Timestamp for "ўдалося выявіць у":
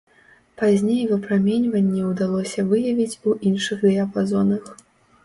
2.11-3.37